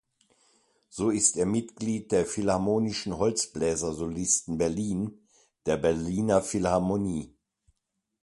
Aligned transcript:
So 0.89 1.11
ist 1.11 1.37
er 1.37 1.45
Mitglied 1.45 2.11
der 2.11 2.25
"Philharmonischen 2.25 3.19
Holzbläsersolisten 3.19 4.57
Berlin" 4.57 5.19
der 5.67 5.77
Berliner 5.77 6.41
Philharmonie. 6.41 7.31